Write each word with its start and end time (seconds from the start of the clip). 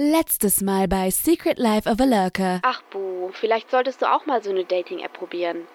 Letztes 0.00 0.60
Mal 0.60 0.86
bei 0.86 1.10
Secret 1.10 1.58
Life 1.58 1.90
of 1.90 2.00
a 2.00 2.04
Lurker. 2.04 2.60
Ach, 2.62 2.82
Bu, 2.82 3.30
vielleicht 3.32 3.68
solltest 3.68 4.00
du 4.00 4.06
auch 4.06 4.26
mal 4.26 4.40
so 4.40 4.50
eine 4.50 4.64
Dating-App 4.64 5.12
probieren. 5.12 5.66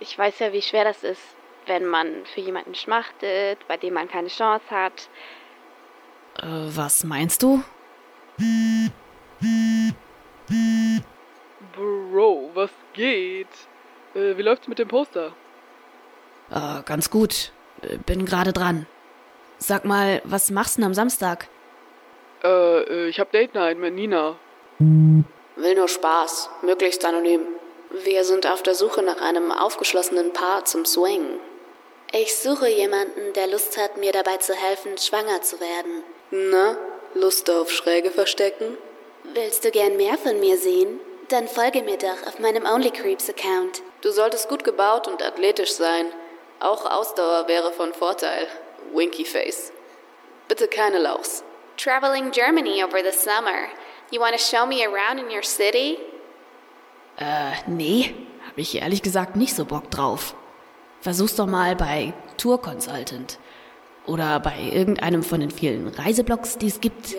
Ich 0.00 0.18
weiß 0.18 0.40
ja, 0.40 0.52
wie 0.52 0.60
schwer 0.60 0.84
das 0.84 1.02
ist, 1.02 1.22
wenn 1.64 1.86
man 1.86 2.26
für 2.26 2.42
jemanden 2.42 2.74
schmachtet, 2.74 3.66
bei 3.66 3.78
dem 3.78 3.94
man 3.94 4.06
keine 4.06 4.28
Chance 4.28 4.66
hat. 4.68 5.08
Äh, 6.42 6.76
was 6.76 7.04
meinst 7.04 7.42
du? 7.42 7.64
Bro, 11.74 12.50
was 12.52 12.70
geht? 12.92 13.48
Äh, 14.14 14.36
wie 14.36 14.42
läuft's 14.42 14.68
mit 14.68 14.78
dem 14.78 14.88
Poster? 14.88 15.32
Äh, 16.50 16.82
ganz 16.84 17.08
gut. 17.08 17.50
Äh, 17.80 17.96
bin 17.96 18.26
gerade 18.26 18.52
dran. 18.52 18.86
Sag 19.56 19.86
mal, 19.86 20.20
was 20.24 20.50
machst 20.50 20.76
du 20.76 20.82
denn 20.82 20.88
am 20.88 20.94
Samstag? 20.94 21.48
Äh, 22.44 22.82
äh, 22.82 23.08
ich 23.08 23.18
hab 23.18 23.32
Date 23.32 23.54
Night 23.54 23.78
mit 23.78 23.94
Nina. 23.94 24.36
Will 24.78 25.74
nur 25.74 25.88
Spaß, 25.88 26.50
möglichst 26.62 27.04
anonym. 27.04 27.46
Wir 27.90 28.24
sind 28.24 28.46
auf 28.46 28.62
der 28.62 28.74
Suche 28.74 29.02
nach 29.02 29.20
einem 29.20 29.50
aufgeschlossenen 29.50 30.32
Paar 30.32 30.64
zum 30.64 30.84
Swing. 30.84 31.38
Ich 32.12 32.36
suche 32.36 32.68
jemanden, 32.68 33.32
der 33.34 33.46
Lust 33.46 33.78
hat, 33.78 33.96
mir 33.96 34.12
dabei 34.12 34.36
zu 34.36 34.52
helfen, 34.52 34.98
schwanger 34.98 35.42
zu 35.42 35.58
werden. 35.60 36.02
Na, 36.30 36.76
Lust 37.14 37.48
auf 37.50 37.70
Schräge 37.70 38.10
verstecken? 38.10 38.76
Willst 39.22 39.64
du 39.64 39.70
gern 39.70 39.96
mehr 39.96 40.18
von 40.18 40.38
mir 40.38 40.58
sehen? 40.58 41.00
Dann 41.28 41.48
folge 41.48 41.82
mir 41.82 41.96
doch 41.96 42.26
auf 42.26 42.38
meinem 42.40 42.66
OnlyCreeps-Account. 42.66 43.82
Du 44.02 44.10
solltest 44.10 44.48
gut 44.48 44.64
gebaut 44.64 45.08
und 45.08 45.22
athletisch 45.22 45.72
sein. 45.72 46.06
Auch 46.60 46.84
Ausdauer 46.90 47.48
wäre 47.48 47.72
von 47.72 47.94
Vorteil. 47.94 48.48
Winky 48.92 49.24
Face. 49.24 49.72
Bitte 50.48 50.68
keine 50.68 50.98
Lauchs. 50.98 51.42
Traveling 51.76 52.30
Germany 52.30 52.82
over 52.82 53.02
the 53.02 53.12
summer. 53.12 53.68
You 54.10 54.20
want 54.20 54.36
to 54.36 54.38
show 54.38 54.64
me 54.64 54.84
around 54.84 55.18
in 55.18 55.30
your 55.30 55.42
city? 55.42 55.98
Äh, 57.18 57.52
nee, 57.66 58.14
hab 58.46 58.56
ich 58.56 58.76
ehrlich 58.76 59.02
gesagt 59.02 59.36
nicht 59.36 59.54
so 59.54 59.64
Bock 59.64 59.90
drauf. 59.90 60.34
Versuch's 61.00 61.34
doch 61.36 61.46
mal 61.46 61.74
bei 61.74 62.12
Tour 62.36 62.60
Consultant. 62.62 63.38
Oder 64.06 64.38
bei 64.40 64.54
irgendeinem 64.72 65.22
von 65.22 65.40
den 65.40 65.50
vielen 65.50 65.88
Reiseblogs, 65.88 66.58
die 66.58 66.68
es 66.68 66.80
gibt. 66.80 67.14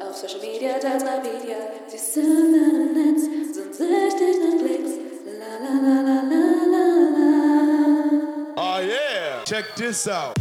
Auf 0.00 0.16
Social 0.16 0.40
Media, 0.40 0.78
teils 0.78 1.04
mal 1.04 1.22
Video. 1.22 1.56
Sie 1.86 1.98
sind 1.98 2.54
im 2.54 2.94
Netz, 2.94 3.54
sind 3.54 3.74
süchtig 3.74 4.36
nach 4.42 4.58
Klicks. 4.58 4.92
La 5.38 5.58
la 5.62 5.72
la 5.82 5.96
la 6.02 6.18
la 6.22 6.40
la 6.72 6.84
la. 7.16 8.56
Oh 8.56 8.80
yeah, 8.80 9.44
check 9.44 9.66
this 9.76 10.08
out. 10.08 10.34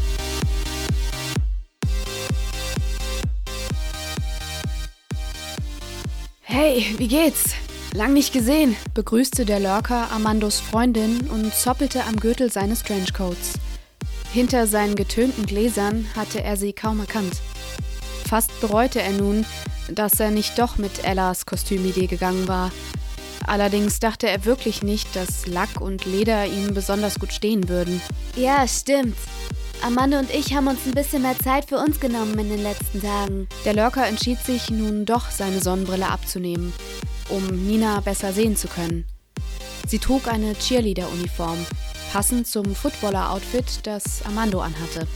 Hey, 6.67 6.95
wie 6.97 7.07
geht's? 7.07 7.53
Lang 7.93 8.13
nicht 8.13 8.33
gesehen, 8.33 8.75
begrüßte 8.95 9.45
der 9.45 9.59
Lurker 9.59 10.09
Amandos 10.11 10.59
Freundin 10.59 11.29
und 11.29 11.53
zoppelte 11.53 12.03
am 12.05 12.15
Gürtel 12.15 12.51
seines 12.51 12.81
Trenchcoats. 12.81 13.53
Hinter 14.33 14.65
seinen 14.65 14.95
getönten 14.95 15.45
Gläsern 15.45 16.07
hatte 16.15 16.43
er 16.43 16.57
sie 16.57 16.73
kaum 16.73 17.01
erkannt. 17.01 17.35
Fast 18.27 18.59
bereute 18.61 18.99
er 18.99 19.11
nun, 19.11 19.45
dass 19.91 20.19
er 20.19 20.31
nicht 20.31 20.57
doch 20.57 20.79
mit 20.79 21.03
Ellas 21.03 21.45
Kostümidee 21.45 22.07
gegangen 22.07 22.47
war. 22.47 22.71
Allerdings 23.45 23.99
dachte 23.99 24.27
er 24.27 24.45
wirklich 24.45 24.81
nicht, 24.81 25.15
dass 25.15 25.45
Lack 25.45 25.79
und 25.79 26.05
Leder 26.05 26.47
ihm 26.47 26.73
besonders 26.73 27.19
gut 27.19 27.31
stehen 27.31 27.69
würden. 27.69 28.01
Ja, 28.35 28.67
stimmt. 28.67 29.15
Amanda 29.81 30.19
und 30.19 30.33
ich 30.33 30.53
haben 30.55 30.67
uns 30.67 30.85
ein 30.85 30.93
bisschen 30.93 31.21
mehr 31.21 31.37
Zeit 31.37 31.65
für 31.65 31.77
uns 31.77 31.99
genommen 31.99 32.37
in 32.39 32.49
den 32.49 32.63
letzten 32.63 33.01
Tagen. 33.01 33.47
Der 33.65 33.73
Lurker 33.73 34.07
entschied 34.07 34.39
sich 34.39 34.69
nun 34.69 35.05
doch, 35.05 35.29
seine 35.29 35.61
Sonnenbrille 35.61 36.07
abzunehmen, 36.07 36.73
um 37.29 37.45
Nina 37.67 37.99
besser 37.99 38.33
sehen 38.33 38.55
zu 38.55 38.67
können. 38.67 39.05
Sie 39.87 39.99
trug 39.99 40.27
eine 40.27 40.55
Cheerleader-Uniform, 40.55 41.57
passend 42.11 42.47
zum 42.47 42.73
Footballer-Outfit, 42.73 43.81
das 43.83 44.23
Amando 44.25 44.61
anhatte. 44.61 45.07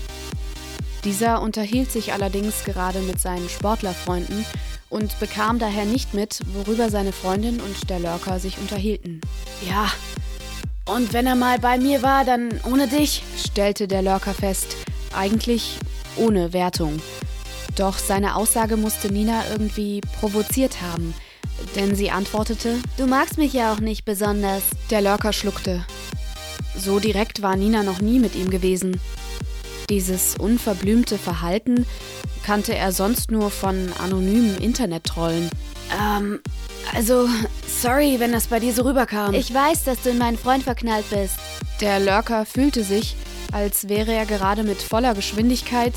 Dieser 1.04 1.42
unterhielt 1.42 1.92
sich 1.92 2.14
allerdings 2.14 2.66
gerade 2.66 3.00
mit 3.00 3.20
seinen 3.20 3.50
Sportlerfreunden 3.50 4.46
und 4.90 5.20
bekam 5.20 5.60
daher 5.60 5.86
nicht 5.86 6.14
mit, 6.14 6.40
worüber 6.54 6.90
seine 6.90 7.14
Freundin 7.14 7.62
und 7.62 7.90
der 7.90 8.00
Lurker 8.00 8.40
sich 8.40 8.58
unterhielten. 8.58 9.22
Ja, 9.68 9.90
und 10.96 11.14
wenn 11.14 11.28
er 11.28 11.36
mal 11.36 11.60
bei 11.60 11.78
mir 11.78 12.02
war, 12.02 12.26
dann 12.26 12.50
ohne 12.70 12.88
dich, 12.88 13.24
stellte 13.38 13.88
der 13.88 14.02
Lurker 14.02 14.34
fest, 14.34 14.76
eigentlich 15.16 15.78
ohne 16.18 16.54
Wertung. 16.54 17.02
Doch 17.76 17.98
seine 17.98 18.36
Aussage 18.36 18.78
musste 18.78 19.12
Nina 19.12 19.44
irgendwie 19.52 20.02
provoziert 20.20 20.82
haben, 20.82 21.14
denn 21.76 21.96
sie 21.96 22.12
antwortete, 22.12 22.76
Du 22.98 23.06
magst 23.06 23.38
mich 23.38 23.54
ja 23.54 23.74
auch 23.74 23.80
nicht 23.80 24.06
besonders. 24.06 24.64
der 24.90 25.02
Lurker 25.02 25.34
schluckte. 25.34 25.86
So 26.78 27.00
direkt 27.00 27.42
war 27.42 27.56
Nina 27.56 27.84
noch 27.84 28.02
nie 28.02 28.20
mit 28.20 28.36
ihm 28.36 28.50
gewesen. 28.50 29.00
Dieses 29.90 30.36
unverblümte 30.38 31.18
Verhalten 31.18 31.86
kannte 32.46 32.76
er 32.76 32.92
sonst 32.92 33.32
nur 33.32 33.50
von 33.50 33.92
anonymen 34.00 34.58
Internet-Trollen. 34.58 35.50
Ähm, 36.00 36.40
also, 36.94 37.28
sorry, 37.82 38.20
wenn 38.20 38.32
das 38.32 38.48
bei 38.48 38.60
dir 38.60 38.74
so 38.74 38.84
rüberkam. 38.84 39.34
Ich 39.34 39.54
weiß, 39.54 39.86
dass 39.86 40.02
du 40.02 40.10
in 40.10 40.18
meinen 40.18 40.38
Freund 40.38 40.64
verknallt 40.64 41.10
bist. 41.10 41.36
Der 41.80 42.00
Lurker 42.00 42.46
fühlte 42.46 42.84
sich, 42.84 43.16
als 43.52 43.88
wäre 43.88 44.14
er 44.14 44.26
gerade 44.26 44.64
mit 44.64 44.82
voller 44.82 45.14
Geschwindigkeit 45.14 45.94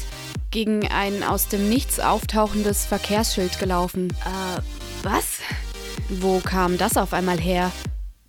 gegen 0.51 0.87
ein 0.89 1.23
aus 1.23 1.49
dem 1.49 1.69
Nichts 1.69 1.99
auftauchendes 1.99 2.87
Verkehrsschild 2.87 3.59
gelaufen. 3.59 4.13
Äh, 4.25 4.61
was? 5.03 5.39
Wo 6.09 6.39
kam 6.41 6.79
das 6.79 6.97
auf 6.97 7.13
einmal 7.13 7.39
her? 7.39 7.73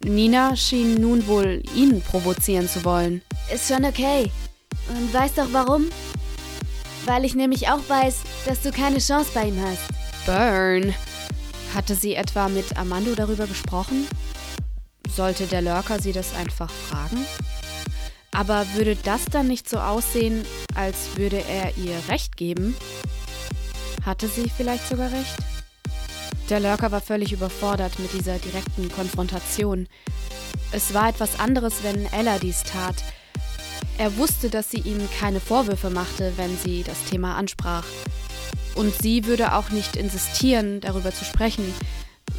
Nina 0.04 0.56
schien 0.56 0.96
nun 0.96 1.28
wohl 1.28 1.62
ihn 1.76 2.02
provozieren 2.02 2.68
zu 2.68 2.84
wollen. 2.84 3.22
Ist 3.54 3.68
schon 3.68 3.86
okay. 3.86 4.32
Und 4.90 5.14
weißt 5.14 5.38
doch 5.38 5.48
warum? 5.52 5.90
Weil 7.06 7.26
ich 7.26 7.36
nämlich 7.36 7.70
auch 7.70 7.82
weiß, 7.88 8.22
dass 8.46 8.62
du 8.62 8.72
keine 8.72 9.00
Chance 9.00 9.30
bei 9.34 9.46
ihm 9.46 9.62
hast. 9.62 10.26
Burn. 10.26 10.94
Hatte 11.76 11.96
sie 11.96 12.14
etwa 12.14 12.50
mit 12.50 12.78
Amando 12.78 13.16
darüber 13.16 13.48
gesprochen? 13.48 14.08
Sollte 15.10 15.48
der 15.48 15.62
Lurker 15.62 16.00
sie 16.00 16.12
das 16.12 16.36
einfach 16.36 16.70
fragen? 16.70 17.26
Aber 18.32 18.66
würde 18.74 18.96
das 18.96 19.26
dann 19.26 19.48
nicht 19.48 19.68
so 19.68 19.78
aussehen, 19.78 20.46
als 20.76 21.18
würde 21.18 21.44
er 21.48 21.76
ihr 21.78 21.98
Recht 22.10 22.38
geben? 22.38 22.76
Hatte 24.06 24.28
sie 24.28 24.50
vielleicht 24.56 24.88
sogar 24.88 25.12
recht? 25.12 25.36
Der 26.50 26.60
Lurker 26.60 26.92
war 26.92 27.02
völlig 27.02 27.32
überfordert 27.32 27.98
mit 28.00 28.14
dieser 28.14 28.38
direkten 28.38 28.92
Konfrontation. 28.92 29.88
Es 30.72 30.94
war 30.94 31.10
etwas 31.10 31.40
anderes, 31.40 31.84
wenn 31.84 32.06
Ella 32.12 32.38
dies 32.38 32.64
tat. 32.64 32.96
Er 33.98 34.18
wusste, 34.18 34.50
dass 34.50 34.70
sie 34.70 34.80
ihm 34.80 35.08
keine 35.20 35.40
Vorwürfe 35.40 35.90
machte, 35.90 36.34
wenn 36.36 36.58
sie 36.58 36.84
das 36.84 37.04
Thema 37.06 37.36
ansprach. 37.36 37.86
Und 38.76 38.94
sie 38.96 39.26
würde 39.26 39.56
auch 39.56 39.70
nicht 39.70 39.96
insistieren, 39.96 40.82
darüber 40.82 41.14
zu 41.14 41.26
sprechen, 41.26 41.74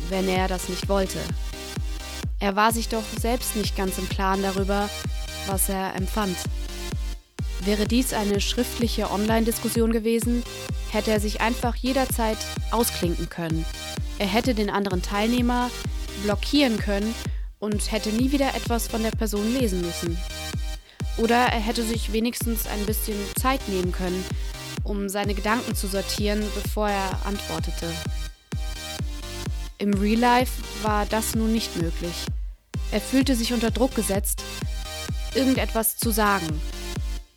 wenn 0.09 0.29
er 0.29 0.49
das 0.49 0.69
nicht 0.69 0.89
wollte. 0.89 1.19
Er 2.41 2.57
war 2.57 2.73
sich 2.73 2.89
doch 2.89 3.05
selbst 3.21 3.57
nicht 3.57 3.77
ganz 3.77 3.99
im 3.99 4.09
Klaren 4.09 4.43
darüber, 4.43 4.89
was 5.47 5.69
er 5.69 5.95
empfand. 5.95 6.37
Wäre 7.61 7.87
dies 7.87 8.13
eine 8.13 8.41
schriftliche 8.41 9.11
Online-Diskussion 9.11 9.93
gewesen, 9.93 10.43
hätte 10.91 11.11
er 11.11 11.21
sich 11.21 11.41
einfach 11.41 11.75
jederzeit 11.77 12.37
ausklinken 12.71 13.31
können. 13.31 13.65
Er 14.19 14.27
hätte 14.27 14.55
den 14.55 14.71
anderen 14.71 15.03
Teilnehmer 15.03 15.71
blockieren 16.23 16.79
können 16.79 17.15
und 17.59 17.91
hätte 17.91 18.11
nie 18.11 18.33
wieder 18.33 18.55
etwas 18.55 18.89
von 18.89 19.03
der 19.03 19.11
Person 19.11 19.55
lesen 19.55 19.81
müssen. 19.81 20.19
Oder 21.17 21.37
er 21.37 21.61
hätte 21.61 21.83
sich 21.83 22.13
wenigstens 22.13 22.67
ein 22.67 22.85
bisschen 22.87 23.17
Zeit 23.41 23.67
nehmen 23.69 23.93
können, 23.93 24.25
um 24.85 25.09
seine 25.09 25.35
Gedanken 25.35 25.75
zu 25.75 25.89
sortieren, 25.89 26.45
bevor 26.55 26.89
er 26.89 27.19
antwortete. 27.25 27.87
Im 29.79 29.95
Real 29.95 30.21
Life 30.21 30.53
war 30.83 31.05
das 31.07 31.35
nun 31.35 31.53
nicht 31.53 31.77
möglich. 31.77 32.27
Er 32.93 33.01
fühlte 33.01 33.35
sich 33.35 33.53
unter 33.53 33.71
Druck 33.71 33.95
gesetzt, 33.95 34.43
irgendetwas 35.35 35.97
zu 35.97 36.11
sagen, 36.11 36.47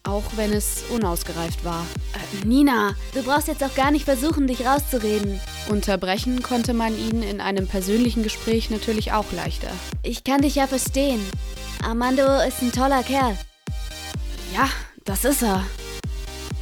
auch 0.04 0.24
wenn 0.36 0.54
es 0.54 0.83
unausgereift 0.92 1.66
war. 1.66 1.86
Äh, 2.13 2.45
Nina, 2.45 2.95
du 3.13 3.24
brauchst 3.24 3.48
jetzt 3.48 3.63
auch 3.63 3.74
gar 3.74 3.92
nicht 3.92 4.06
versuchen, 4.06 4.48
dich 4.48 4.66
rauszureden. 4.66 5.39
Unterbrechen 5.69 6.44
konnte 6.44 6.74
man 6.74 6.98
ihn 6.98 7.24
in 7.24 7.42
einem 7.42 7.68
persönlichen 7.68 8.24
Gespräch 8.24 8.69
natürlich 8.69 9.13
auch 9.13 9.31
leichter. 9.31 9.72
Ich 10.04 10.24
kann 10.24 10.42
dich 10.42 10.56
ja 10.56 10.68
verstehen. 10.68 11.19
Armando 11.83 12.25
ist 12.48 12.62
ein 12.62 12.72
toller 12.72 13.04
Kerl. 13.04 13.38
Ja, 14.54 14.69
das 15.06 15.25
ist 15.25 15.42
er. 15.42 15.66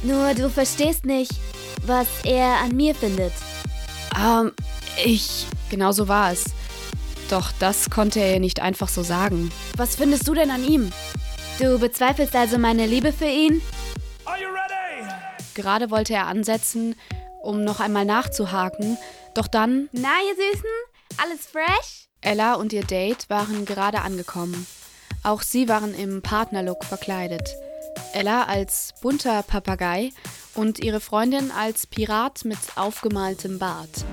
Nur 0.06 0.34
du 0.34 0.48
verstehst 0.48 1.04
nicht, 1.04 1.32
was 1.84 2.06
er 2.22 2.60
an 2.62 2.76
mir 2.76 2.94
findet. 2.94 3.32
Ähm, 4.16 4.52
ich. 5.04 5.46
Genau 5.68 5.90
so 5.90 6.06
war 6.06 6.30
es. 6.30 6.44
Doch 7.28 7.50
das 7.58 7.90
konnte 7.90 8.20
er 8.20 8.34
ihr 8.34 8.40
nicht 8.40 8.60
einfach 8.60 8.88
so 8.88 9.02
sagen. 9.02 9.50
Was 9.76 9.96
findest 9.96 10.28
du 10.28 10.34
denn 10.34 10.52
an 10.52 10.64
ihm? 10.64 10.92
Du 11.58 11.80
bezweifelst 11.80 12.36
also 12.36 12.56
meine 12.56 12.86
Liebe 12.86 13.12
für 13.12 13.26
ihn? 13.26 13.60
Are 14.26 14.40
you 14.40 14.46
ready? 14.46 15.10
Gerade 15.54 15.90
wollte 15.90 16.14
er 16.14 16.28
ansetzen, 16.28 16.94
um 17.42 17.64
noch 17.64 17.80
einmal 17.80 18.04
nachzuhaken, 18.04 18.98
doch 19.34 19.48
dann. 19.48 19.88
Na, 19.90 20.10
ihr 20.28 20.36
Süßen? 20.36 20.70
Alles 21.16 21.46
fresh? 21.46 22.06
Ella 22.20 22.54
und 22.54 22.72
ihr 22.72 22.84
Date 22.84 23.28
waren 23.28 23.64
gerade 23.64 24.02
angekommen. 24.02 24.68
Auch 25.24 25.42
sie 25.42 25.68
waren 25.68 25.94
im 25.94 26.22
Partnerlook 26.22 26.84
verkleidet. 26.84 27.56
Ella 28.16 28.44
als 28.44 28.94
bunter 29.02 29.42
Papagei 29.42 30.10
und 30.54 30.78
ihre 30.78 31.00
Freundin 31.00 31.50
als 31.50 31.86
Pirat 31.86 32.46
mit 32.46 32.56
aufgemaltem 32.74 33.58
Bart. 33.58 34.06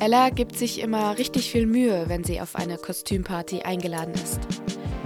Ella 0.00 0.30
gibt 0.30 0.58
sich 0.58 0.80
immer 0.80 1.16
richtig 1.16 1.52
viel 1.52 1.66
Mühe, 1.66 2.08
wenn 2.08 2.24
sie 2.24 2.40
auf 2.40 2.56
eine 2.56 2.76
Kostümparty 2.76 3.62
eingeladen 3.62 4.14
ist. 4.14 4.40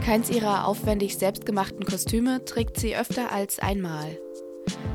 Keins 0.02 0.30
ihrer 0.30 0.66
aufwendig 0.66 1.18
selbstgemachten 1.18 1.84
Kostüme 1.84 2.42
trägt 2.46 2.80
sie 2.80 2.96
öfter 2.96 3.30
als 3.30 3.58
einmal. 3.58 4.18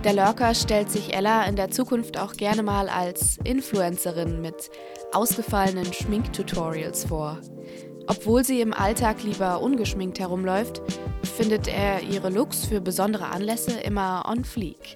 Der 0.03 0.13
Lurker 0.13 0.55
stellt 0.55 0.89
sich 0.89 1.13
Ella 1.13 1.45
in 1.45 1.55
der 1.55 1.69
Zukunft 1.69 2.17
auch 2.17 2.33
gerne 2.33 2.63
mal 2.63 2.89
als 2.89 3.37
Influencerin 3.43 4.41
mit 4.41 4.71
ausgefallenen 5.13 5.93
Schminktutorials 5.93 7.05
vor. 7.05 7.41
Obwohl 8.07 8.43
sie 8.43 8.61
im 8.61 8.73
Alltag 8.73 9.23
lieber 9.23 9.61
ungeschminkt 9.61 10.19
herumläuft, 10.19 10.81
findet 11.37 11.67
er 11.67 12.01
ihre 12.03 12.29
Looks 12.29 12.65
für 12.65 12.81
besondere 12.81 13.27
Anlässe 13.27 13.71
immer 13.79 14.25
on 14.27 14.45
fleek. 14.45 14.95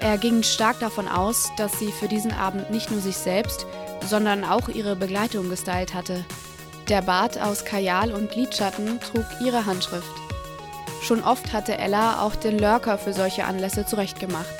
Er 0.00 0.18
ging 0.18 0.42
stark 0.42 0.80
davon 0.80 1.08
aus, 1.08 1.50
dass 1.56 1.78
sie 1.78 1.90
für 1.92 2.08
diesen 2.08 2.32
Abend 2.32 2.70
nicht 2.70 2.90
nur 2.90 3.00
sich 3.00 3.16
selbst, 3.16 3.66
sondern 4.06 4.44
auch 4.44 4.68
ihre 4.68 4.96
Begleitung 4.96 5.48
gestylt 5.48 5.94
hatte. 5.94 6.24
Der 6.88 7.02
Bart 7.02 7.40
aus 7.40 7.64
Kajal 7.64 8.12
und 8.12 8.34
Lidschatten 8.36 9.00
trug 9.00 9.24
ihre 9.42 9.64
Handschrift. 9.64 10.12
Schon 11.02 11.22
oft 11.22 11.52
hatte 11.52 11.78
Ella 11.78 12.22
auch 12.22 12.34
den 12.34 12.58
Lurker 12.58 12.98
für 12.98 13.12
solche 13.12 13.44
Anlässe 13.44 13.86
zurechtgemacht. 13.86 14.54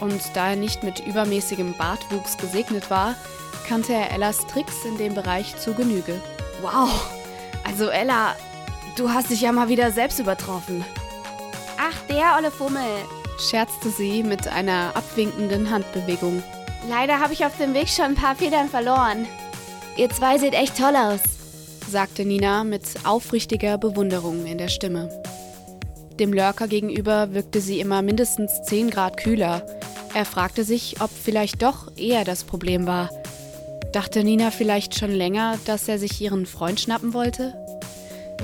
Und 0.00 0.20
da 0.34 0.50
er 0.50 0.56
nicht 0.56 0.82
mit 0.82 1.04
übermäßigem 1.06 1.74
Bartwuchs 1.76 2.38
gesegnet 2.38 2.90
war, 2.90 3.14
kannte 3.68 3.92
er 3.92 4.12
Ellas 4.12 4.46
Tricks 4.46 4.84
in 4.84 4.98
dem 4.98 5.14
Bereich 5.14 5.56
zu 5.58 5.74
Genüge. 5.74 6.14
Wow, 6.60 7.10
also 7.64 7.88
Ella, 7.88 8.36
du 8.96 9.08
hast 9.10 9.30
dich 9.30 9.40
ja 9.40 9.52
mal 9.52 9.68
wieder 9.68 9.90
selbst 9.90 10.18
übertroffen. 10.18 10.84
Ach, 11.78 11.96
der 12.08 12.36
olle 12.36 12.50
Fummel, 12.50 12.82
scherzte 13.38 13.90
sie 13.90 14.22
mit 14.22 14.46
einer 14.48 14.94
abwinkenden 14.94 15.70
Handbewegung. 15.70 16.42
Leider 16.88 17.18
habe 17.18 17.32
ich 17.32 17.44
auf 17.44 17.56
dem 17.56 17.72
Weg 17.74 17.88
schon 17.88 18.06
ein 18.06 18.14
paar 18.14 18.36
Federn 18.36 18.68
verloren. 18.68 19.26
Ihr 19.96 20.10
zwei 20.10 20.38
seht 20.38 20.54
echt 20.54 20.76
toll 20.76 20.96
aus, 20.96 21.20
sagte 21.88 22.24
Nina 22.24 22.64
mit 22.64 22.82
aufrichtiger 23.04 23.78
Bewunderung 23.78 24.46
in 24.46 24.58
der 24.58 24.68
Stimme. 24.68 25.08
Dem 26.18 26.32
Lurker 26.32 26.68
gegenüber 26.68 27.32
wirkte 27.32 27.60
sie 27.60 27.80
immer 27.80 28.02
mindestens 28.02 28.62
10 28.62 28.90
Grad 28.90 29.16
kühler. 29.16 29.64
Er 30.12 30.26
fragte 30.26 30.64
sich, 30.64 31.00
ob 31.00 31.10
vielleicht 31.10 31.62
doch 31.62 31.90
er 31.96 32.24
das 32.24 32.44
Problem 32.44 32.86
war. 32.86 33.08
Dachte 33.92 34.22
Nina 34.22 34.52
vielleicht 34.52 34.96
schon 34.96 35.10
länger, 35.10 35.58
dass 35.64 35.88
er 35.88 35.98
sich 35.98 36.20
ihren 36.20 36.46
Freund 36.46 36.78
schnappen 36.78 37.12
wollte? 37.12 37.54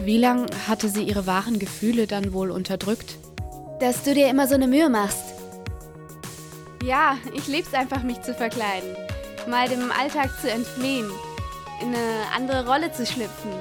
Wie 0.03 0.19
lang 0.19 0.47
hatte 0.67 0.89
sie 0.89 1.05
ihre 1.05 1.27
wahren 1.27 1.61
Gefühle 1.61 2.09
dann 2.09 2.33
wohl 2.33 2.51
unterdrückt? 2.51 3.17
Dass 3.79 4.03
du 4.03 4.13
dir 4.15 4.29
immer 4.29 4.49
so 4.49 4.55
eine 4.55 4.67
Mühe 4.67 4.89
machst. 4.89 5.35
Ja, 6.83 7.17
ich 7.33 7.47
lieb's 7.47 7.75
einfach, 7.75 8.03
mich 8.03 8.21
zu 8.23 8.35
verkleiden. 8.35 8.97
Mal 9.49 9.69
dem 9.69 9.93
Alltag 9.93 10.31
zu 10.41 10.51
entfliehen. 10.51 11.09
In 11.81 11.89
eine 11.89 12.27
andere 12.35 12.67
Rolle 12.67 12.91
zu 12.93 13.07
schlüpfen. 13.07 13.53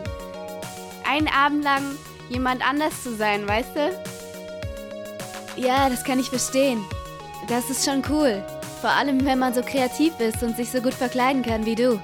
Einen 1.07 1.27
Abend 1.27 1.63
lang 1.63 1.83
jemand 2.29 2.67
anders 2.67 3.03
zu 3.03 3.15
sein, 3.15 3.47
weißt 3.47 3.75
du? 3.75 5.61
Ja, 5.61 5.89
das 5.89 6.03
kann 6.03 6.19
ich 6.19 6.29
verstehen. 6.29 6.83
Das 7.47 7.69
ist 7.69 7.85
schon 7.85 8.01
cool. 8.09 8.43
Vor 8.85 8.93
allem, 8.93 9.25
wenn 9.25 9.39
man 9.39 9.51
so 9.51 9.63
kreativ 9.63 10.19
ist 10.19 10.43
und 10.43 10.55
sich 10.55 10.69
so 10.69 10.79
gut 10.79 10.93
verkleiden 10.93 11.41
kann 11.41 11.65
wie 11.65 11.73
du. 11.73 11.99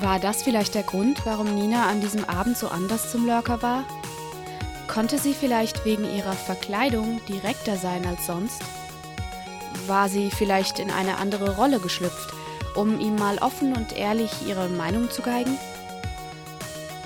War 0.00 0.18
das 0.18 0.42
vielleicht 0.42 0.74
der 0.74 0.82
Grund, 0.82 1.24
warum 1.24 1.54
Nina 1.54 1.86
an 1.86 2.00
diesem 2.00 2.24
Abend 2.24 2.58
so 2.58 2.66
anders 2.66 3.12
zum 3.12 3.26
Lurker 3.26 3.62
war? 3.62 3.84
Konnte 4.88 5.18
sie 5.18 5.34
vielleicht 5.34 5.84
wegen 5.84 6.02
ihrer 6.02 6.32
Verkleidung 6.32 7.20
direkter 7.28 7.76
sein 7.76 8.04
als 8.04 8.26
sonst? 8.26 8.60
War 9.86 10.08
sie 10.08 10.32
vielleicht 10.32 10.80
in 10.80 10.90
eine 10.90 11.18
andere 11.18 11.54
Rolle 11.54 11.78
geschlüpft, 11.78 12.34
um 12.74 12.98
ihm 12.98 13.14
mal 13.14 13.38
offen 13.38 13.76
und 13.76 13.96
ehrlich 13.96 14.32
ihre 14.48 14.68
Meinung 14.68 15.12
zu 15.12 15.22
geigen? 15.22 15.56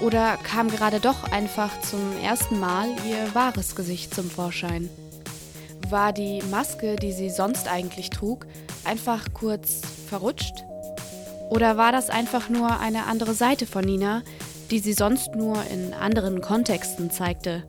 Oder 0.00 0.38
kam 0.38 0.69
gerade 0.69 0.99
doch 0.99 1.25
einfach 1.25 1.78
zum 1.82 2.17
ersten 2.22 2.58
Mal 2.58 2.88
ihr 3.06 3.34
wahres 3.34 3.76
Gesicht 3.76 4.14
zum 4.14 4.31
Vorschein? 4.31 4.88
War 5.90 6.14
die 6.14 6.40
Maske, 6.50 6.96
die 6.96 7.12
sie 7.12 7.28
sonst 7.28 7.69
eigentlich 7.69 8.08
trug, 8.08 8.46
einfach 8.85 9.27
kurz 9.35 9.82
verrutscht? 10.09 10.65
Oder 11.50 11.77
war 11.77 11.93
das 11.93 12.11
einfach 12.11 12.49
nur 12.49 12.79
eine 12.79 13.06
andere 13.06 13.35
Seite 13.35 13.67
von 13.67 13.85
Nina, 13.85 14.23
die 14.71 14.79
sie 14.79 14.93
sonst 14.93 15.35
nur 15.35 15.56
in 15.73 15.93
anderen 15.94 16.41
Kontexten 16.41 17.11
zeigte? 17.11 17.65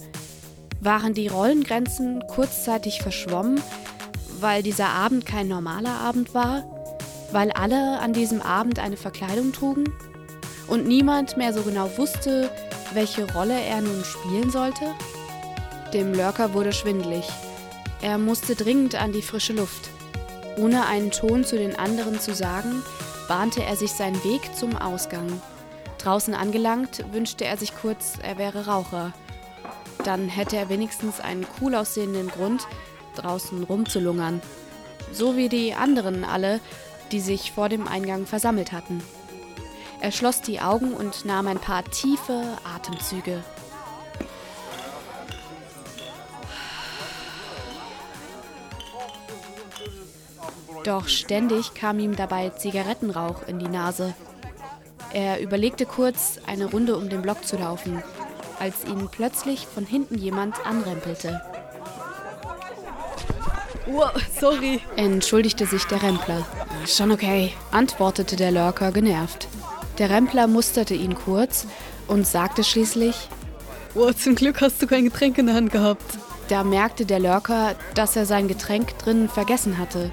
Waren 0.80 1.14
die 1.14 1.28
Rollengrenzen 1.28 2.24
kurzzeitig 2.28 3.02
verschwommen, 3.02 3.62
weil 4.40 4.64
dieser 4.64 4.90
Abend 4.90 5.26
kein 5.26 5.48
normaler 5.48 6.00
Abend 6.00 6.34
war? 6.34 6.64
Weil 7.32 7.52
alle 7.52 8.00
an 8.00 8.14
diesem 8.14 8.42
Abend 8.42 8.80
eine 8.80 8.98
Verkleidung 8.98 9.54
trugen? 9.54 9.86
und 10.72 10.88
niemand 10.88 11.36
mehr 11.36 11.54
so 11.54 11.64
genau 11.64 11.90
wusste, 11.98 12.50
welche 12.94 13.32
Rolle 13.34 13.60
er 13.60 13.82
nun 13.82 14.04
spielen 14.06 14.50
sollte? 14.50 14.96
Dem 15.94 16.14
Lurker 16.14 16.54
wurde 16.54 16.72
schwindlig. 16.72 17.28
Er 18.02 18.18
musste 18.18 18.56
dringend 18.56 18.96
an 18.96 19.12
die 19.12 19.22
frische 19.22 19.52
Luft. 19.52 19.90
Ohne 20.58 20.86
einen 20.86 21.12
Ton 21.12 21.44
zu 21.44 21.58
den 21.58 21.78
anderen 21.78 22.20
zu 22.20 22.34
sagen, 22.34 22.84
bahnte 23.28 23.64
er 23.64 23.76
sich 23.76 23.92
seinen 23.92 24.22
Weg 24.24 24.56
zum 24.56 24.76
Ausgang. 24.76 25.42
Draußen 25.98 26.34
angelangt, 26.34 27.06
wünschte 27.14 27.46
er 27.46 27.58
sich 27.58 27.76
kurz, 27.76 28.14
er 28.22 28.38
wäre 28.38 28.66
Raucher. 28.66 29.14
Dann 30.04 30.28
hätte 30.28 30.58
er 30.58 30.70
wenigstens 30.70 31.20
einen 31.20 31.46
cool 31.62 31.76
aussehenden 31.76 32.28
Grund, 32.28 32.68
draußen 33.16 33.64
rumzulungern. 33.64 34.42
So 35.14 35.38
wie 35.38 35.50
die 35.50 35.74
anderen 35.74 36.24
alle, 36.24 36.60
die 37.12 37.20
sich 37.20 37.52
vor 37.52 37.70
dem 37.70 37.88
Eingang 37.88 38.26
versammelt 38.26 38.72
hatten. 38.72 39.02
Er 40.00 40.12
schloss 40.12 40.42
die 40.42 40.60
Augen 40.60 40.94
und 40.94 41.26
nahm 41.26 41.48
ein 41.48 41.60
paar 41.60 41.84
tiefe 41.86 42.44
Atemzüge. 42.64 43.44
Doch 50.84 51.08
ständig 51.08 51.74
kam 51.74 52.00
ihm 52.00 52.16
dabei 52.16 52.50
Zigarettenrauch 52.50 53.48
in 53.48 53.60
die 53.60 53.68
Nase. 53.68 54.14
Er 55.14 55.42
überlegte 55.42 55.86
kurz, 55.86 56.40
eine 56.48 56.66
Runde 56.66 56.96
um 56.96 57.10
den 57.10 57.22
Block 57.22 57.46
zu 57.46 57.58
laufen, 57.58 58.02
als 58.60 58.86
ihn 58.86 59.10
plötzlich 59.12 59.68
von 59.68 59.86
hinten 59.86 60.18
jemand 60.18 60.66
anrempelte. 60.66 61.42
Oh, 63.94 64.08
sorry, 64.40 64.80
entschuldigte 64.96 65.66
sich 65.66 65.84
der 65.86 66.02
Rempler. 66.02 66.46
Schon 66.88 67.12
okay, 67.12 67.54
antwortete 67.72 68.36
der 68.36 68.52
Lurker 68.52 68.92
genervt. 68.92 69.48
Der 69.98 70.10
Rempler 70.10 70.48
musterte 70.48 70.94
ihn 70.94 71.16
kurz 71.16 71.68
und 72.08 72.26
sagte 72.26 72.64
schließlich: 72.64 73.28
Oh, 73.94 74.12
zum 74.14 74.36
Glück 74.36 74.62
hast 74.62 74.82
du 74.82 74.88
kein 74.88 75.04
Getränk 75.04 75.38
in 75.38 75.48
der 75.48 75.56
Hand 75.56 75.72
gehabt. 75.72 76.18
Da 76.48 76.64
merkte 76.64 77.06
der 77.06 77.20
Lurker, 77.20 77.76
dass 77.96 78.16
er 78.16 78.26
sein 78.26 78.48
Getränk 78.48 78.98
drinnen 79.00 79.30
vergessen 79.30 79.78
hatte, 79.78 80.12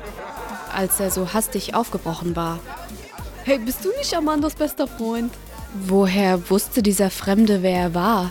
als 0.75 1.01
er 1.01 1.11
so 1.11 1.33
hastig 1.33 1.75
aufgebrochen 1.75 2.37
war. 2.37 2.59
Hey, 3.45 3.59
bist 3.59 3.85
du 3.85 3.91
nicht 3.97 4.15
Amandas 4.15 4.55
bester 4.55 4.87
Freund? 4.87 5.33
Woher 5.87 6.51
wusste 6.51 6.83
dieser 6.83 7.11
Fremde, 7.11 7.63
wer 7.63 7.81
er 7.81 7.95
war? 7.95 8.31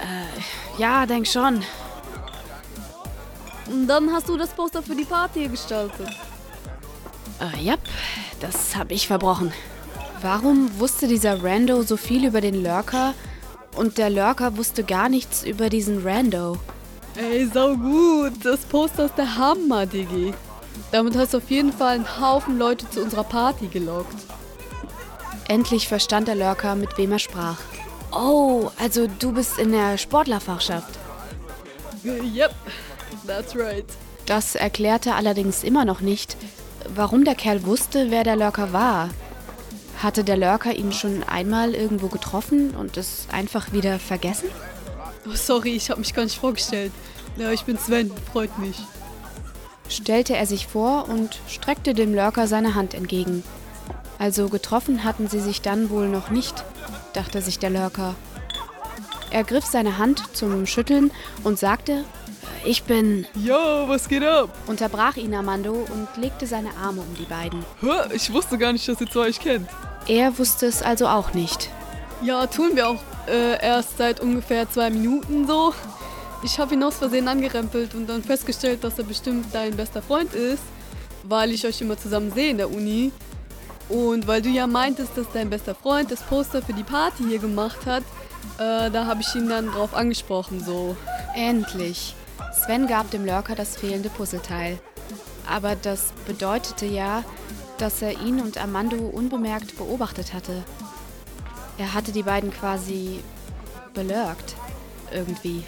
Äh, 0.00 0.80
ja, 0.80 1.06
denk 1.06 1.26
schon. 1.26 1.62
Und 3.70 3.86
dann 3.86 4.12
hast 4.12 4.28
du 4.28 4.36
das 4.36 4.50
Poster 4.50 4.82
für 4.82 4.94
die 4.94 5.04
Party 5.04 5.48
gestaltet. 5.48 6.08
Äh, 7.40 7.62
ja, 7.62 7.74
das 8.40 8.76
habe 8.76 8.94
ich 8.94 9.06
verbrochen. 9.06 9.52
Warum 10.22 10.78
wusste 10.78 11.06
dieser 11.06 11.44
Rando 11.44 11.82
so 11.82 11.96
viel 11.96 12.26
über 12.26 12.40
den 12.40 12.62
Lurker 12.62 13.14
und 13.76 13.98
der 13.98 14.10
Lurker 14.10 14.56
wusste 14.56 14.82
gar 14.82 15.08
nichts 15.08 15.44
über 15.44 15.68
diesen 15.68 16.06
Rando? 16.06 16.58
Ey, 17.14 17.46
sau 17.52 17.76
gut. 17.76 18.44
Das 18.44 18.60
Poster 18.60 19.06
ist 19.06 19.16
der 19.16 19.36
Hammer, 19.36 19.86
Diggi. 19.86 20.32
Damit 20.92 21.16
hast 21.16 21.34
du 21.34 21.38
auf 21.38 21.50
jeden 21.50 21.72
Fall 21.72 21.96
einen 21.96 22.20
Haufen 22.20 22.58
Leute 22.58 22.88
zu 22.90 23.02
unserer 23.02 23.24
Party 23.24 23.66
gelockt. 23.66 24.16
Endlich 25.48 25.88
verstand 25.88 26.28
der 26.28 26.34
Lurker, 26.34 26.74
mit 26.74 26.98
wem 26.98 27.12
er 27.12 27.18
sprach. 27.18 27.58
Oh, 28.12 28.70
also 28.78 29.06
du 29.18 29.32
bist 29.32 29.58
in 29.58 29.72
der 29.72 29.98
Sportlerfachschaft. 29.98 30.98
Yep, 32.04 32.54
that's 33.26 33.56
right. 33.56 33.84
Das 34.26 34.54
erklärte 34.54 35.14
allerdings 35.14 35.64
immer 35.64 35.84
noch 35.84 36.00
nicht, 36.00 36.36
warum 36.94 37.24
der 37.24 37.34
Kerl 37.34 37.64
wusste, 37.64 38.10
wer 38.10 38.24
der 38.24 38.36
Lurker 38.36 38.72
war. 38.72 39.10
Hatte 40.02 40.22
der 40.22 40.36
Lurker 40.36 40.74
ihn 40.74 40.92
schon 40.92 41.22
einmal 41.24 41.74
irgendwo 41.74 42.08
getroffen 42.08 42.74
und 42.76 42.96
es 42.96 43.26
einfach 43.32 43.72
wieder 43.72 43.98
vergessen? 43.98 44.48
Oh, 45.26 45.34
sorry, 45.34 45.76
ich 45.76 45.90
habe 45.90 46.00
mich 46.00 46.14
gar 46.14 46.24
nicht 46.24 46.38
vorgestellt. 46.38 46.92
Ja, 47.36 47.50
ich 47.52 47.64
bin 47.64 47.78
Sven, 47.78 48.10
freut 48.32 48.56
mich. 48.58 48.76
Stellte 49.88 50.36
er 50.36 50.46
sich 50.46 50.66
vor 50.66 51.08
und 51.08 51.40
streckte 51.48 51.94
dem 51.94 52.14
Lurker 52.14 52.46
seine 52.46 52.74
Hand 52.74 52.94
entgegen. 52.94 53.42
Also 54.18 54.48
getroffen 54.48 55.04
hatten 55.04 55.28
sie 55.28 55.40
sich 55.40 55.62
dann 55.62 55.90
wohl 55.90 56.08
noch 56.08 56.30
nicht, 56.30 56.64
dachte 57.12 57.40
sich 57.40 57.58
der 57.58 57.70
Lurker. 57.70 58.14
Er 59.30 59.44
griff 59.44 59.64
seine 59.64 59.98
Hand 59.98 60.22
zum 60.32 60.66
Schütteln 60.66 61.10
und 61.44 61.58
sagte, 61.58 62.04
ich 62.64 62.82
bin. 62.82 63.26
Ja, 63.34 63.88
was 63.88 64.08
geht 64.08 64.24
ab? 64.24 64.50
unterbrach 64.66 65.16
ihn 65.16 65.34
Armando 65.34 65.72
und 65.72 66.08
legte 66.16 66.46
seine 66.46 66.70
Arme 66.82 67.02
um 67.02 67.14
die 67.14 67.24
beiden. 67.24 67.64
Hä? 67.80 68.14
Ich 68.14 68.32
wusste 68.32 68.58
gar 68.58 68.72
nicht, 68.72 68.88
dass 68.88 69.00
ihr 69.00 69.08
zwei 69.08 69.28
euch 69.28 69.40
kennt. 69.40 69.68
Er 70.06 70.38
wusste 70.38 70.66
es 70.66 70.82
also 70.82 71.06
auch 71.06 71.34
nicht. 71.34 71.70
Ja, 72.22 72.46
tun 72.46 72.70
wir 72.74 72.88
auch 72.88 73.00
äh, 73.28 73.62
erst 73.64 73.98
seit 73.98 74.20
ungefähr 74.20 74.68
zwei 74.68 74.90
Minuten 74.90 75.46
so. 75.46 75.72
Ich 76.42 76.58
habe 76.58 76.74
ihn 76.74 76.82
aus 76.82 76.96
Versehen 76.96 77.26
angerempelt 77.26 77.94
und 77.94 78.08
dann 78.08 78.22
festgestellt, 78.22 78.84
dass 78.84 78.98
er 78.98 79.04
bestimmt 79.04 79.46
dein 79.52 79.76
bester 79.76 80.02
Freund 80.02 80.34
ist, 80.34 80.62
weil 81.24 81.50
ich 81.52 81.66
euch 81.66 81.80
immer 81.80 81.98
zusammen 81.98 82.32
sehe 82.32 82.50
in 82.50 82.58
der 82.58 82.70
Uni. 82.70 83.10
Und 83.88 84.26
weil 84.26 84.42
du 84.42 84.48
ja 84.48 84.66
meintest, 84.66 85.16
dass 85.16 85.26
dein 85.32 85.50
bester 85.50 85.74
Freund 85.74 86.10
das 86.10 86.22
Poster 86.22 86.62
für 86.62 86.74
die 86.74 86.84
Party 86.84 87.24
hier 87.24 87.38
gemacht 87.38 87.86
hat, 87.86 88.04
äh, 88.58 88.90
da 88.90 89.06
habe 89.06 89.22
ich 89.22 89.34
ihn 89.34 89.48
dann 89.48 89.72
drauf 89.72 89.94
angesprochen, 89.94 90.62
so. 90.64 90.96
Endlich. 91.34 92.14
Sven 92.52 92.86
gab 92.86 93.10
dem 93.10 93.24
Lurker 93.24 93.54
das 93.54 93.76
fehlende 93.76 94.10
Puzzleteil. 94.10 94.78
Aber 95.48 95.74
das 95.74 96.12
bedeutete 96.26 96.86
ja, 96.86 97.24
dass 97.78 98.02
er 98.02 98.20
ihn 98.20 98.40
und 98.40 98.58
Armando 98.58 98.96
unbemerkt 98.96 99.76
beobachtet 99.76 100.34
hatte. 100.34 100.62
Er 101.78 101.94
hatte 101.94 102.12
die 102.12 102.22
beiden 102.22 102.52
quasi 102.52 103.20
belurkt. 103.94 104.54
Irgendwie. 105.10 105.64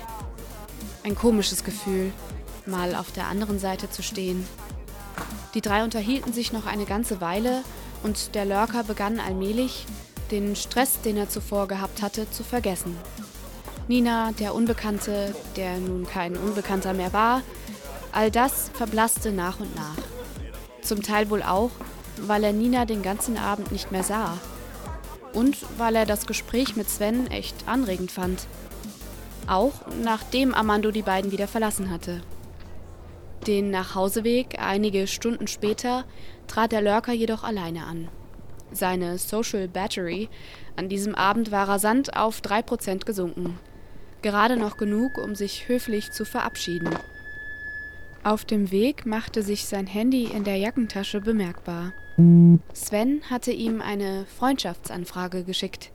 Ein 1.02 1.14
komisches 1.14 1.64
Gefühl, 1.64 2.12
mal 2.66 2.94
auf 2.94 3.10
der 3.10 3.26
anderen 3.26 3.58
Seite 3.58 3.88
zu 3.90 4.02
stehen. 4.02 4.46
Die 5.54 5.62
drei 5.62 5.82
unterhielten 5.82 6.32
sich 6.32 6.52
noch 6.52 6.66
eine 6.66 6.84
ganze 6.84 7.20
Weile 7.22 7.62
und 8.02 8.34
der 8.34 8.44
Lurker 8.44 8.84
begann 8.84 9.18
allmählich, 9.18 9.86
den 10.30 10.54
Stress, 10.56 11.00
den 11.00 11.16
er 11.16 11.28
zuvor 11.28 11.68
gehabt 11.68 12.02
hatte, 12.02 12.30
zu 12.30 12.44
vergessen. 12.44 12.96
Nina, 13.88 14.32
der 14.32 14.54
Unbekannte, 14.54 15.34
der 15.56 15.78
nun 15.78 16.06
kein 16.06 16.36
Unbekannter 16.36 16.92
mehr 16.92 17.12
war, 17.12 17.42
all 18.12 18.30
das 18.30 18.70
verblasste 18.74 19.32
nach 19.32 19.58
und 19.58 19.74
nach. 19.74 19.96
Zum 20.82 21.02
Teil 21.02 21.30
wohl 21.30 21.42
auch, 21.42 21.70
weil 22.18 22.44
er 22.44 22.52
Nina 22.52 22.84
den 22.84 23.02
ganzen 23.02 23.38
Abend 23.38 23.72
nicht 23.72 23.90
mehr 23.90 24.02
sah. 24.02 24.38
Und 25.32 25.56
weil 25.78 25.96
er 25.96 26.06
das 26.06 26.26
Gespräch 26.26 26.76
mit 26.76 26.90
Sven 26.90 27.30
echt 27.30 27.54
anregend 27.66 28.12
fand. 28.12 28.46
Auch 29.46 29.72
nachdem 30.02 30.54
Armando 30.54 30.90
die 30.90 31.02
beiden 31.02 31.32
wieder 31.32 31.48
verlassen 31.48 31.90
hatte. 31.90 32.20
Den 33.46 33.70
Nachhauseweg 33.70 34.58
einige 34.60 35.06
Stunden 35.06 35.46
später 35.46 36.04
trat 36.46 36.72
der 36.72 36.82
Lurker 36.82 37.12
jedoch 37.12 37.42
alleine 37.42 37.84
an. 37.84 38.08
Seine 38.72 39.18
Social 39.18 39.66
Battery 39.66 40.28
an 40.76 40.88
diesem 40.88 41.14
Abend 41.14 41.50
war 41.50 41.68
rasant 41.68 42.16
auf 42.16 42.40
3% 42.40 43.04
gesunken. 43.04 43.58
Gerade 44.22 44.56
noch 44.56 44.76
genug, 44.76 45.18
um 45.18 45.34
sich 45.34 45.68
höflich 45.68 46.12
zu 46.12 46.24
verabschieden. 46.24 46.90
Auf 48.22 48.44
dem 48.44 48.70
Weg 48.70 49.06
machte 49.06 49.42
sich 49.42 49.64
sein 49.64 49.86
Handy 49.86 50.24
in 50.24 50.44
der 50.44 50.56
Jackentasche 50.56 51.20
bemerkbar. 51.20 51.92
Sven 52.74 53.22
hatte 53.30 53.50
ihm 53.50 53.80
eine 53.80 54.26
Freundschaftsanfrage 54.26 55.42
geschickt. 55.42 55.90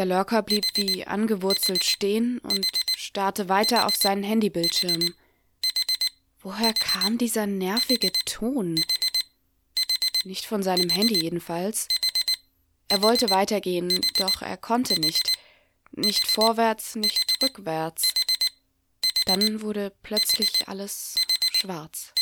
Der 0.00 0.06
Lurker 0.06 0.40
blieb 0.40 0.64
wie 0.76 1.06
angewurzelt 1.06 1.84
stehen 1.84 2.38
und 2.38 2.64
starrte 2.96 3.50
weiter 3.50 3.84
auf 3.84 3.94
seinen 3.94 4.22
Handybildschirm. 4.22 5.12
Woher 6.40 6.72
kam 6.72 7.18
dieser 7.18 7.46
nervige 7.46 8.10
Ton? 8.24 8.82
Nicht 10.24 10.46
von 10.46 10.62
seinem 10.62 10.88
Handy 10.88 11.22
jedenfalls. 11.22 11.86
Er 12.88 13.02
wollte 13.02 13.28
weitergehen, 13.28 14.00
doch 14.16 14.40
er 14.40 14.56
konnte 14.56 14.98
nicht. 14.98 15.32
Nicht 15.92 16.26
vorwärts, 16.26 16.94
nicht 16.94 17.34
rückwärts. 17.42 18.14
Dann 19.26 19.60
wurde 19.60 19.92
plötzlich 20.02 20.66
alles 20.66 21.16
schwarz. 21.52 22.14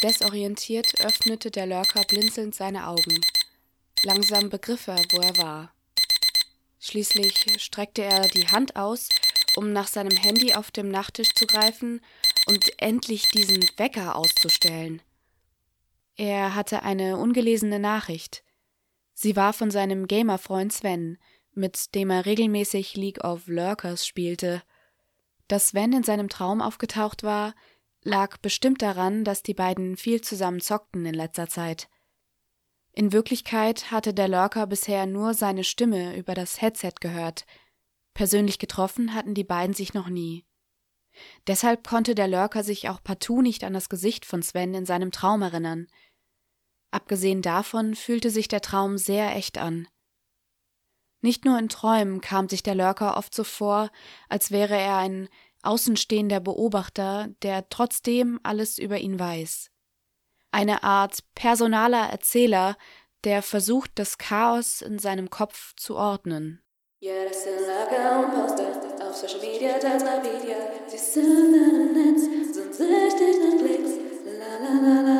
Desorientiert 0.00 1.00
öffnete 1.00 1.50
der 1.50 1.66
Lurker 1.66 2.02
blinzelnd 2.02 2.54
seine 2.54 2.86
Augen. 2.86 3.20
Langsam 4.04 4.50
begriff 4.50 4.86
er, 4.86 5.02
wo 5.12 5.20
er 5.20 5.34
war. 5.38 5.74
Schließlich 6.78 7.46
streckte 7.56 8.02
er 8.02 8.28
die 8.28 8.46
Hand 8.46 8.76
aus, 8.76 9.08
um 9.56 9.72
nach 9.72 9.88
seinem 9.88 10.14
Handy 10.14 10.52
auf 10.52 10.70
dem 10.70 10.90
Nachttisch 10.90 11.32
zu 11.34 11.46
greifen 11.46 12.02
und 12.46 12.70
endlich 12.82 13.26
diesen 13.28 13.64
Wecker 13.78 14.16
auszustellen. 14.16 15.00
Er 16.16 16.54
hatte 16.54 16.82
eine 16.82 17.16
ungelesene 17.16 17.78
Nachricht. 17.78 18.44
Sie 19.14 19.36
war 19.36 19.54
von 19.54 19.70
seinem 19.70 20.06
Gamerfreund 20.06 20.74
Sven, 20.74 21.16
mit 21.54 21.94
dem 21.94 22.10
er 22.10 22.26
regelmäßig 22.26 22.96
League 22.96 23.24
of 23.24 23.46
Lurkers 23.46 24.06
spielte. 24.06 24.62
Dass 25.48 25.68
Sven 25.68 25.94
in 25.94 26.02
seinem 26.02 26.28
Traum 26.28 26.60
aufgetaucht 26.60 27.22
war, 27.22 27.54
lag 28.02 28.36
bestimmt 28.36 28.82
daran, 28.82 29.24
dass 29.24 29.42
die 29.42 29.54
beiden 29.54 29.96
viel 29.96 30.20
zusammen 30.20 30.60
zockten 30.60 31.06
in 31.06 31.14
letzter 31.14 31.48
Zeit. 31.48 31.88
In 32.96 33.12
Wirklichkeit 33.12 33.90
hatte 33.90 34.14
der 34.14 34.28
Lurker 34.28 34.68
bisher 34.68 35.06
nur 35.06 35.34
seine 35.34 35.64
Stimme 35.64 36.16
über 36.16 36.34
das 36.34 36.60
Headset 36.62 36.92
gehört. 37.00 37.44
Persönlich 38.14 38.60
getroffen 38.60 39.14
hatten 39.14 39.34
die 39.34 39.42
beiden 39.42 39.74
sich 39.74 39.94
noch 39.94 40.08
nie. 40.08 40.46
Deshalb 41.48 41.86
konnte 41.86 42.14
der 42.14 42.28
Lurker 42.28 42.62
sich 42.62 42.88
auch 42.88 43.02
partout 43.02 43.42
nicht 43.42 43.64
an 43.64 43.72
das 43.72 43.88
Gesicht 43.88 44.24
von 44.24 44.42
Sven 44.42 44.74
in 44.74 44.86
seinem 44.86 45.10
Traum 45.10 45.42
erinnern. 45.42 45.88
Abgesehen 46.92 47.42
davon 47.42 47.96
fühlte 47.96 48.30
sich 48.30 48.46
der 48.46 48.60
Traum 48.60 48.96
sehr 48.96 49.34
echt 49.34 49.58
an. 49.58 49.88
Nicht 51.20 51.44
nur 51.44 51.58
in 51.58 51.68
Träumen 51.68 52.20
kam 52.20 52.48
sich 52.48 52.62
der 52.62 52.76
Lurker 52.76 53.16
oft 53.16 53.34
so 53.34 53.42
vor, 53.42 53.90
als 54.28 54.52
wäre 54.52 54.76
er 54.76 54.98
ein 54.98 55.28
außenstehender 55.62 56.38
Beobachter, 56.38 57.28
der 57.42 57.68
trotzdem 57.70 58.38
alles 58.44 58.78
über 58.78 58.98
ihn 58.98 59.18
weiß 59.18 59.73
eine 60.54 60.84
Art 60.84 61.18
personaler 61.34 62.08
Erzähler, 62.10 62.76
der 63.24 63.42
versucht, 63.42 63.90
das 63.96 64.18
Chaos 64.18 64.80
in 64.80 64.98
seinem 64.98 65.28
Kopf 65.28 65.74
zu 65.76 65.96
ordnen. 65.96 66.62
Ja, 67.00 67.24
das 67.28 67.44
sind 67.44 67.60
Lager 67.66 68.20
und 68.20 68.32
Poster 68.32 69.06
auf 69.06 69.16
Social 69.16 69.40
Media, 69.40 69.78
teils 69.78 70.04
nach 70.04 70.22
Media. 70.22 70.56
Sie 70.86 70.96
sind 70.96 71.54
im 71.54 71.92
Netz, 71.92 72.54
sind 72.54 72.74
süchtig 72.74 73.36
nach 73.42 73.58
Klicks. 73.58 73.90
La 74.24 74.58
la 74.62 75.00
la 75.02 75.13